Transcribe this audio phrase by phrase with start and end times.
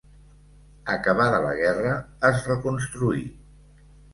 [0.93, 1.93] Acabada la guerra,
[2.31, 3.25] es reconstruí.